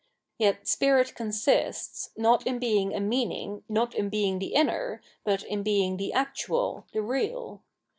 [0.39, 5.43] Yet spirit consists, not in being a mean ing, not in being the inner, but
[5.43, 7.61] in being the actual, the real.